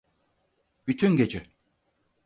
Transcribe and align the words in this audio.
Bütün 0.87 1.15
gece. 1.15 1.45